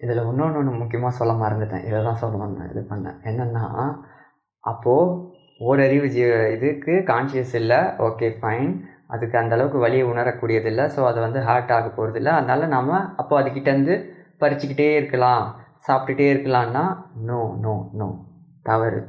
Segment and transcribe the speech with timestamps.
[0.00, 1.84] இதில் இன்னொன்று ஒன்று முக்கியமாக சொல்ல மறந்துட்டேன்.
[1.88, 3.18] இதை தான் சொல்லணும்னு இது பண்ணேன்.
[3.30, 3.64] என்னென்னா
[4.64, 5.14] அப்போது
[5.68, 6.22] ஓரறிவு ஜீ
[6.56, 7.80] இதுக்கு கான்ஷியஸ் இல்லை.
[8.06, 8.72] ஓகே ஃபைன்
[9.14, 10.86] அதுக்கு அந்த அளவுக்கு உணரக்கூடியதில்லை.
[10.94, 13.96] ஸோ அது வந்து ஹார்ட் ஆக போகிறதில்ல அதனால் நம்ம அப்போ அதுக்கிட்டேருந்து
[14.42, 15.44] பறிச்சுக்கிட்டே இருக்கலாம்.
[15.88, 16.84] சாப்பிட்டுட்டே இருக்கலாம்னா
[17.28, 18.08] நோ நோ நோ
[18.68, 19.00] தவறு.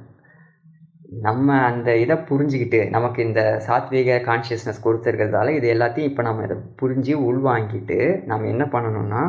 [1.26, 7.14] நம்ம அந்த இதை புரிஞ்சுக்கிட்டு நமக்கு இந்த சாத்வீக கான்ஷியஸ்னஸ் கொடுத்துருக்கிறதால இது எல்லாத்தையும் இப்போ நம்ம இதை புரிஞ்சு
[7.30, 8.00] உள்வாங்கிட்டு
[8.32, 9.22] நம்ம என்ன பண்ணணும்னா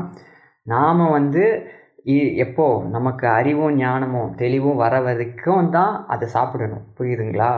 [0.68, 1.44] நாம் வந்து
[2.06, 6.84] இ- எப்போ நமக்கு அறிவும் ஞானமும் தெளிவும் வர வரைக்கும் தான் அதை சாப்பிடணும்.
[6.98, 7.52] புரியுதுங்களா?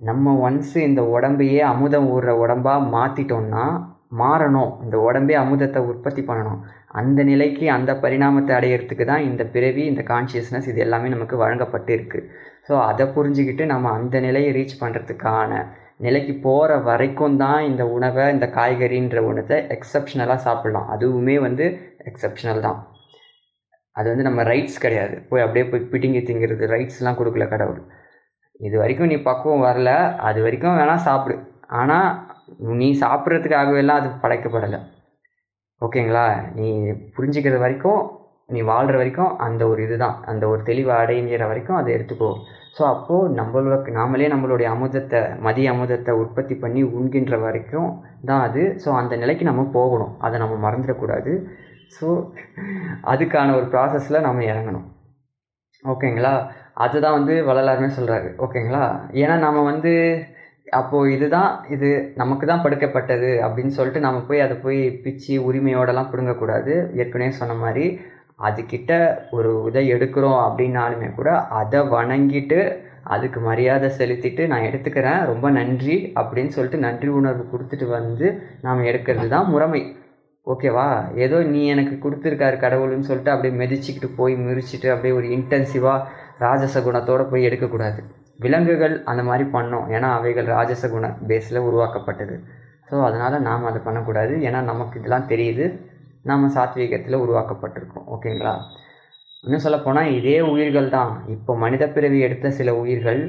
[0.00, 3.64] நம்ம ஒன்ஸ் இந்த உடம்பையே அமுதம் ஊறுற உடம்பா மாற்றிட்டோம்னா
[4.18, 4.72] மாறணும்.
[4.82, 6.58] இந்த உடம்பே அமுதத்தை உற்பத்தி பண்ணணும்.
[6.92, 12.26] அந்த நிலைக்கு அந்த பரிணாமத்தை அடையிறதுக்கு தான் இந்த பிறவி இந்த கான்ஷியஸ்னஸ் இது எல்லாமே நமக்கு வழங்கப்பட்டு இருக்குது
[12.68, 15.52] ஸோ அதை புரிஞ்சுக்கிட்டு நம்ம அந்த நிலையை ரீச் பண்ணுறதுக்கான
[15.98, 20.88] நிலைக்கு போகிற வரைக்கும் தான் இந்த உணவை இந்த காய்கறின்ற உணத்தை எக்ஸப்ஷனலாக சாப்பிட்லாம்.
[20.94, 21.66] அதுவுமே வந்து
[22.10, 22.78] எக்ஸப்ஷனல் தான்.
[23.96, 25.16] அது வந்து நம்ம ரைட்ஸ் கிடையாது.
[25.28, 27.82] போய் அப்படியே போய் பிடிங்கி திங்கிறது ரைட்ஸ்லாம் கொடுக்கல கடவுள்.
[28.60, 29.90] இது வரைக்கும் நீ பக்குவம் வரல
[30.28, 31.36] அது வரைக்கும் வேணால் சாப்பிடு.
[31.80, 32.08] ஆனால்
[32.80, 34.80] நீ சாப்பிட்றதுக்காகவே எல்லாம் அது படைக்கப்படலை.
[35.80, 36.26] ஓகேங்களா?
[36.58, 36.68] நீ
[37.14, 38.02] புரிஞ்சுக்கிற வரைக்கும்
[38.54, 40.16] நீ வாழ்கிற வரைக்கும் அந்த ஒரு இதுதான்.
[40.30, 42.30] அந்த ஒரு தெளிவை அடைஞ்சிற வரைக்கும் அதை எடுத்துக்கோ.
[42.76, 47.88] ஸோ அப்போது நம்மளுக்கு நாமளே நம்மளுடைய அமுதத்தை மதிய அமுதத்தை உற்பத்தி பண்ணி உண்கின்ற வரைக்கும்
[48.28, 48.62] தான் அது.
[48.84, 50.12] ஸோ அந்த நிலைக்கு நம்ம போகணும்.
[50.18, 51.32] அதை நம்ம மறந்துடக்கூடாது.
[51.96, 52.08] ஸோ
[53.12, 54.86] அதுக்கான ஒரு ப்ராசஸில் நம்ம இறங்கணும்.
[55.82, 56.34] ஓகேங்களா
[56.84, 58.84] அதுதான் வந்து வள்ளலாருமே சொல்கிறாரு ஓகேங்களா
[59.22, 59.92] ஏன்னா நம்ம வந்து
[60.80, 61.88] அப்போது இதுதான் இது
[62.20, 66.74] நமக்கு தான் படுக்கப்பட்டது அப்படின்னு சொல்லிட்டு நம்ம போய் அதை போய் பிச்சு உரிமையோடலாம் பிடுங்கக்கூடாது.
[67.00, 67.86] ஏற்கனவே சொன்ன மாதிரி
[68.48, 68.92] அதுக்கிட்ட
[69.36, 72.60] ஒரு இதை எடுக்கிறோம் அப்படின்னாலுமே கூட அதை வணங்கிட்டு
[73.14, 75.20] அதுக்கு மரியாதை செலுத்திட்டு நான் எடுத்துக்கிறேன்.
[75.32, 78.26] ரொம்ப நன்றி அப்படின்னு சொல்லிட்டு நன்றி உணர்வு கொடுத்துட்டு வந்து
[78.66, 79.82] நாம் எடுக்கிறது தான் முறைமை.
[80.46, 80.86] ஓகேவா?
[81.24, 86.06] ஏதோ நீ எனக்கு கொடுத்துருக்காரு கடவுள்னு சொல்லிட்டு அப்படியே மிதிச்சுக்கிட்டு போய் மிதிச்சிட்டு அப்படியே ஒரு இன்டென்சிவாக
[86.38, 88.00] ராஜச குணத்தோடு போய் எடுக்கக்கூடாது.
[88.38, 89.86] விலங்குகள் அந்த மாதிரி பண்ணோம்.
[89.88, 92.36] ஏன்னா அவைகள் ராஜச குண பேஸில் உருவாக்கப்பட்டது.
[92.88, 94.34] ஸோ அதனால் நாம் அதை பண்ணக்கூடாது.
[94.40, 95.66] ஏன்னா நமக்கு இதெல்லாம் தெரியுது.
[96.22, 98.08] நாம் சாத்வீகத்தில் உருவாக்கப்பட்டிருக்கோம்.
[98.14, 98.54] ஓகேங்களா?
[99.44, 101.12] இன்னும் சொல்லப்போனால் இதே உயிர்கள் தான்.
[101.28, 103.22] இப்போ மனித பிறவி எடுத்த சில உயிர்கள்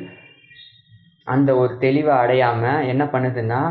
[1.28, 3.62] அந்த ஒரு தெளிவை அடையாமல் என்ன பண்ணுதுன்னா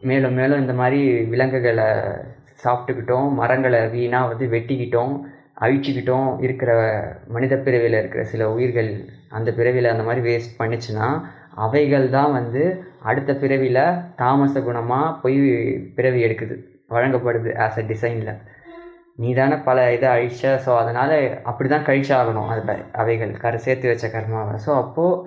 [0.00, 1.00] மேலும் மேலும் இந்த மாதிரி
[1.32, 1.88] விலங்குகளை
[2.64, 5.14] சாப்பிட்டுக்கிட்டோம் மரங்களை வீணாக வந்து வெட்டிக்கிட்டோம்
[5.60, 6.70] அழிச்சிக்கிட்டோம் இருக்கிற
[7.26, 8.90] மனித பிறவியில் இருக்கிற சில உயிர்கள்
[9.28, 11.08] அந்த பிறவியில் அந்த மாதிரி வேஸ்ட் பண்ணுச்சுன்னா
[11.56, 12.62] அவைகள் தான் வந்து
[13.02, 13.82] அடுத்த பிறவியில்
[14.16, 15.38] தாமச குணமாக போய்
[15.94, 16.56] பிறவி எடுக்குது
[16.88, 18.34] வழங்கப்படுது ஆஸ் அ டிசைனில்
[19.16, 24.06] நீ தானே பல இதை அழிச்ச ஸோ அதனால் அப்படி தான் கழிச்சாகணும் அதில் அவைகள் கரு சேர்த்து வச்ச
[24.08, 24.54] கர்மாவை.
[24.66, 25.18] ஸோ அப்போது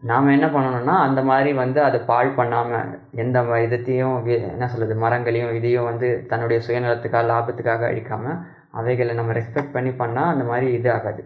[0.00, 2.90] நாம் என்ன பண்ணணும்னா அந்த மாதிரி வந்து அதை பாழ் பண்ணாமல்
[3.22, 4.16] எந்த இதத்தையும்
[4.52, 8.40] என்ன சொல்கிறது மரங்களையும் இதையும் வந்து தன்னுடைய சுயநலத்துக்காக லாபத்துக்காக அழிக்காமல்
[8.80, 11.22] அவைகளை நம்ம ரெஸ்பெக்ட் பண்ணி பண்ணால் அந்த மாதிரி இது ஆகாது.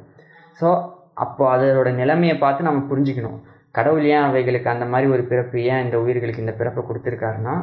[0.61, 0.69] ஸோ
[1.15, 3.39] அப்போ அதோட நிலைமையை பார்த்து நம்ம புரிஞ்சுக்கணும்.
[3.71, 7.57] கடவுள் ஏன் அவைகளுக்கு அந்த மாதிரி ஒரு பிறப்பு ஏன் இந்த உயிர்களுக்கு இந்த பிறப்பை கொடுத்துருக்காருன்னா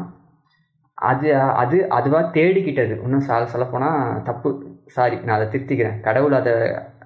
[0.97, 2.93] அது அது அதுவாக தேடிக்கிட்டது.
[3.05, 4.49] இன்னும் சால சொல்லப்போனால் தப்பு.
[4.85, 5.97] சாரி நான் அதை திருத்திக்கிறேன்.
[6.01, 6.53] கடவுள் அதை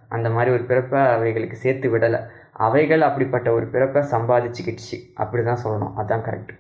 [0.10, 2.20] அந்த மாதிரி ஒரு பிறப்பை அவைகளுக்கு சேர்த்து விடலை.
[2.68, 5.94] அவைகள் அப்படிப்பட்ட ஒரு பிறப்பை சம்பாதிச்சுக்கிடுச்சு அப்படி தான் சொல்லணும்.
[6.00, 6.54] அதுதான் கரெக்ட்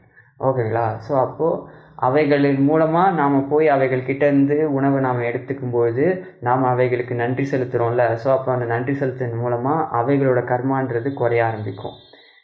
[0.47, 0.85] ஓகேங்களா?
[1.05, 1.63] ஸோ அப்போது
[2.07, 6.03] அவைகளின் மூலமாக நாம் போய் அவைகள்கிட்டேருந்து உணவை நாம் எடுத்துக்கும்போது
[6.47, 11.97] நாம் அவைகளுக்கு நன்றி செலுத்துகிறோம்ல ஸோ அப்போ அந்த நன்றி செலுத்தின் மூலமாக அவைகளோட கர்மான்றது குறைய ஆரம்பிக்கும்.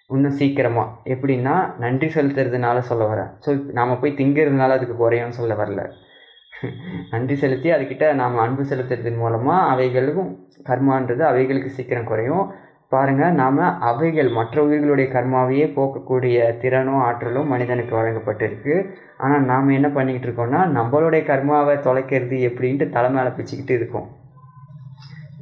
[0.09, 3.31] இன்னும் சீக்கிரமாக எப்படின்னா நன்றி செலுத்துறதுனால சொல்ல வரேன்.
[3.45, 5.83] ஸோ நாம் போய் திங்கிறதுனால அதுக்கு குறையும்னு சொல்ல வரல.
[7.13, 10.29] நன்றி செலுத்தி அதுக்கிட்ட நாம் அன்பு செலுத்துறதன் மூலமாக அவைகளுக்கும்
[10.69, 12.45] கர்மான்றது அவைகளுக்கு சீக்கிரம் குறையும்.
[12.95, 18.75] பாருங்கள் நாம் அவைகள் மற்ற உயிர்களுடைய கர்மாவையே போக்கக்கூடிய திறனும் ஆற்றலும் மனிதனுக்கு வழங்கப்பட்டிருக்கு.
[19.23, 24.07] ஆனால் நாம் என்ன பண்ணிக்கிட்டு இருக்கோம்னா நம்மளுடைய கர்மாவை தொலைக்கிறது எப்படின்ட்டு தலை மேலே பிச்சுக்கிட்டு இருக்கோம்.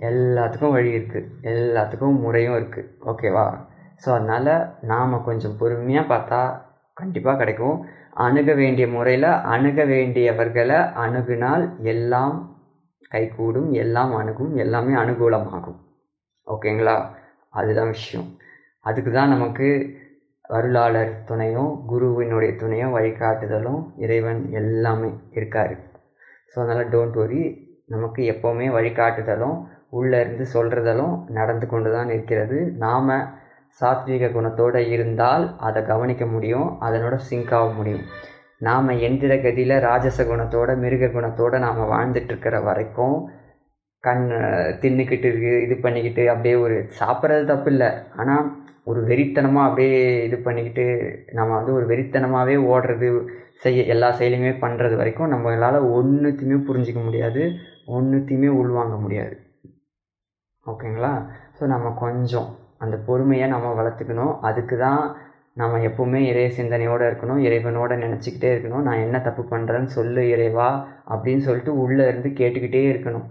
[0.09, 3.46] எல்லாத்துக்கும் வழி இருக்குது எல்லாத்துக்கும் முறையும் இருக்குது ஓகேவா
[4.03, 4.53] ஸோ அதனால்
[4.92, 6.40] நாம் கொஞ்சம் பொறுமையாக பார்த்தா
[6.97, 7.78] கண்டிப்பாக கிடைக்கும்.
[8.25, 11.63] அணுக வேண்டிய முறையில் அணுக வேண்டியவர்களை அணுகினால்
[11.94, 12.36] எல்லாம்
[13.13, 15.80] கைகூடும் எல்லாம் அணுகும் எல்லாமே அனுகூலமாகும்.
[16.48, 16.95] ஓகேங்களா
[17.54, 18.28] அதுதான் விஷயம்.
[18.86, 19.68] அதுக்கு தான் நமக்கு
[20.50, 25.74] அருளாளர் துணையும் குருவினுடைய துணையும் வழிகாட்டுதலும் இறைவன் எல்லாமே இருக்கார்.
[26.52, 27.42] ஸோ அதனால் டோன்ட் வரி
[27.94, 29.56] நமக்கு எப்போவுமே வழிகாட்டுதலும்
[30.00, 32.58] உள்ளே இருந்து சொல்கிறதலும் நடந்து கொண்டு தான் இருக்கிறது.
[32.84, 33.10] நாம்
[33.82, 38.06] சாத்வீக குணத்தோடு இருந்தால் அதை கவனிக்க முடியும் அதனோட சிங்க் ஆக முடியும்.
[38.68, 43.16] நாம் எந்திர கதியில் ராஜச குணத்தோட மிருக குணத்தோடு நாம் வாழ்ந்துட்டுருக்கிற வரைக்கும்
[44.04, 44.26] கண்
[44.82, 47.90] தின்னுக்கிட்டு இருக்கு இது பண்ணிக்கிட்டு அப்படியே ஒரு சாப்பிட்றது தப்பு இல்லை.
[48.22, 48.46] ஆனால்
[48.92, 50.86] ஒரு வெறித்தனமாக அப்படியே இது பண்ணிக்கிட்டு
[51.38, 53.10] நம்ம வந்து ஒரு வெறித்தனமாகவே ஓடுறது
[53.64, 57.44] செய்ய எல்லா செயலையுமே பண்ணுறது வரைக்கும் நம்மளால் ஒன்றுத்தையுமே புரிஞ்சிக்க முடியாது
[57.98, 59.36] ஒன்றுத்தையுமே உள்வாங்க முடியாது.
[60.72, 61.14] ஓகேங்களா?
[61.58, 62.50] ஸோ நம்ம கொஞ்சம்
[62.84, 64.34] அந்த பொறுமையை நம்ம வளர்த்துக்கணும்.
[64.50, 65.02] அதுக்கு தான்
[65.62, 68.86] நம்ம எப்போவுமே இறை சிந்தனையோடு இருக்கணும் இறைவனோட நினச்சிக்கிட்டே இருக்கணும்.
[68.88, 70.68] நான் என்ன தப்பு பண்ணுறேன்னு சொல்லு இறைவா
[71.14, 73.28] அப்படின்னு சொல்லிட்டு உள்ளே இருந்து கேட்டுக்கிட்டே இருக்கணும்.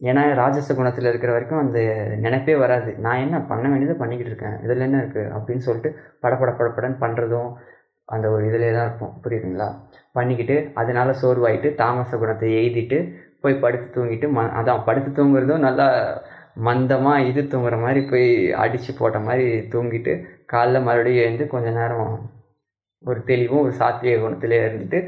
[0.00, 1.78] ஏன்னா ராஜச குணத்தில் இருக்கிற வரைக்கும் அந்த
[2.16, 2.90] நினைப்பே வராது.
[2.98, 4.56] நான் என்ன பண்ண வேண்டியதை பண்ணிக்கிட்டு இருக்கேன்.
[4.64, 5.90] இதில் என்ன இருக்குது அப்படின்னு சொல்லிட்டு
[6.22, 7.50] படப்பட படப்படன்னு பண்ணுறதும்
[8.08, 9.68] அந்த ஒரு இதிலே தான் இருப்போம் புரியுதுங்களா?
[10.12, 12.98] பண்ணிக்கிட்டு அதனால சோர்வாயிட்டு தாமச குணத்தை எழுதிட்டு
[13.40, 15.86] போய் படுத்து தூங்கிட்டு ம அதான் படுத்து தூங்குறதும் நல்லா
[16.66, 18.28] மந்தமாக இது தூங்குற மாதிரி போய்
[18.62, 20.12] அடித்து போட்ட மாதிரி தூங்கிட்டு
[20.52, 22.08] காலைல மறுபடியும் எழுந்து கொஞ்ச நேரம்
[23.04, 25.00] ஒரு தெளிவும் ஒரு சாத்திய குணத்திலே இருந்துட்டு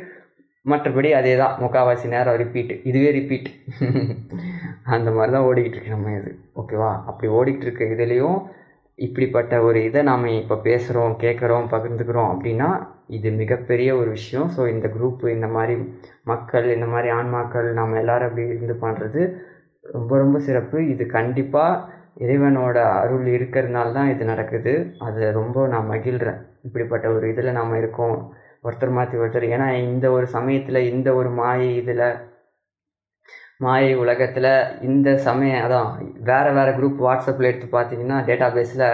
[0.66, 3.50] மற்றபடி அதே தான் முக்கால்வாசி நேரம் ரிப்பீட்டு இதுவே ரிப்பீட்
[4.94, 6.30] அந்த மாதிரி தான் ஓடிக்கிட்டு இருக்கு நம்ம இது.
[6.60, 8.38] ஓகேவா அப்படி ஓடிக்கிட்டு இருக்க இதுலேயும்
[8.98, 12.68] இப்படிப்பட்ட ஒரு இதை நாம் இப்போ பேசுகிறோம் கேட்குறோம் பகிர்ந்துக்கிறோம் அப்படின்னா
[13.16, 14.48] இது மிகப்பெரிய ஒரு விஷயம்.
[14.56, 15.74] ஸோ இந்த குரூப்பு இந்த மாதிரி
[16.32, 19.22] மக்கள் இந்த மாதிரி ஆன்மாக்கள் நம்ம எல்லோரும் அப்படி இருந்து பண்ணுறது
[19.96, 20.78] ரொம்ப ரொம்ப சிறப்பு.
[20.92, 21.80] இது கண்டிப்பாக
[22.24, 24.74] இறைவனோட அருள் இருக்கிறதுனால தான் இது நடக்குது.
[25.06, 28.18] அது ரொம்ப நான் மகிழ்கிறேன் இப்படிப்பட்ட ஒரு இதில் நாம் இருக்கோம்.
[28.64, 29.46] ஒருத்தர் மாற்றி ஒருத்தர்.
[29.54, 32.04] ஏன்னா இந்த ஒரு சமயத்தில் இந்த ஒரு மாயை இதில்
[33.64, 34.52] மாயை உலகத்தில்
[34.88, 35.88] இந்த சமயம் அதான்
[36.28, 38.86] வேறு வேறு குரூப் வாட்ஸ்அப்பில் எடுத்து பார்த்தீங்கன்னா டேட்டா பேஸில்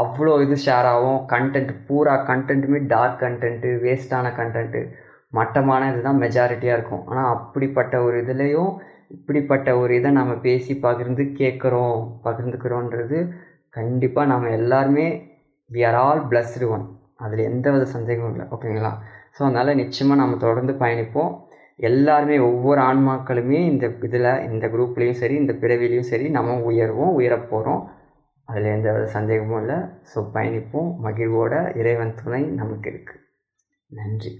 [0.00, 1.20] அவ்வளோ இது ஷேர் ஆகும்.
[1.32, 4.80] கண்டென்ட் பூரா கண்டென்ட்டுமே டார்க் கண்டென்ட்டு வேஸ்ட்டான கண்டென்ட்டு
[5.38, 7.04] மட்டமான இதுதான் மெஜாரிட்டியாக இருக்கும்.
[7.10, 8.72] ஆனால் அப்படிப்பட்ட ஒரு இதுலேயும்
[9.16, 11.98] இப்படிப்பட்ட ஒரு இதை நம்ம பேசி பகிர்ந்து கேட்குறோம்.
[12.26, 13.18] பகிர்ந்துக்கிறோன்றது
[13.78, 15.06] கண்டிப்பாக நம்ம எல்லாருமே
[15.70, 16.84] we are all blessed one
[17.24, 18.46] அதில் எந்த வித சந்தேகமும் இல்லை.
[18.54, 18.92] ஓகேங்களா
[19.36, 21.32] ஸோ அதனால் நிச்சயமாக நம்ம தொடர்ந்து பயணிப்போம்.
[21.88, 27.82] எல்லாருமே ஒவ்வொரு ஆன்மாக்களுமே இந்த இதில் இந்த குரூப்லேயும் சரி இந்த பிறவிலையும் சரி நம்ம உயர்வோம் உயரப் போகிறோம்
[28.48, 29.78] அதில் எந்த வித சந்தேகமும் இல்லை.
[30.12, 30.90] ஸோ பயணிப்போம்.
[31.06, 33.20] மகிழ்வோட இறைவன் துணை நமக்கு இருக்குது
[33.90, 34.32] நன்றி.